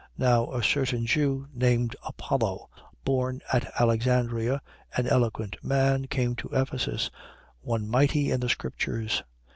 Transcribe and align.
18:24. 0.17 0.17
Now 0.17 0.51
a 0.51 0.63
certain 0.63 1.05
Jew, 1.05 1.47
named 1.53 1.95
Apollo, 2.03 2.71
born 3.05 3.39
at 3.53 3.71
Alexandria, 3.79 4.59
an 4.97 5.05
eloquent 5.05 5.57
man, 5.61 6.07
came 6.07 6.35
to 6.37 6.49
Ephesus, 6.51 7.11
one 7.61 7.87
mighty 7.87 8.31
in 8.31 8.39
the 8.39 8.49
scriptures. 8.49 9.21